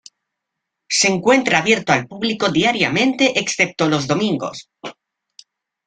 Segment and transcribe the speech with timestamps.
[0.89, 4.67] Se encuentra abierto al público diariamente excepto los domingos.